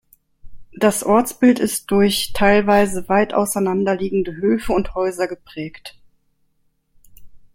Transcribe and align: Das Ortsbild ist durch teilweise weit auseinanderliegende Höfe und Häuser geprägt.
Das 0.75 1.03
Ortsbild 1.03 1.59
ist 1.59 1.91
durch 1.91 2.33
teilweise 2.33 3.07
weit 3.07 3.35
auseinanderliegende 3.35 4.33
Höfe 4.35 4.73
und 4.73 4.95
Häuser 4.95 5.27
geprägt. 5.27 5.95